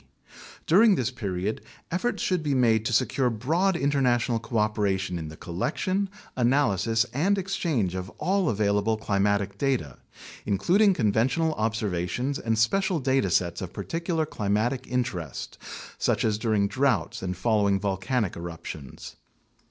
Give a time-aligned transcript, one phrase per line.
[0.65, 6.09] During this period, efforts should be made to secure broad international cooperation in the collection,
[6.35, 9.99] analysis, and exchange of all available climatic data,
[10.43, 15.59] including con ventional observations and special data sets of particular climatic in terest
[15.99, 19.17] (such as during droughts and following volcanic eruptions).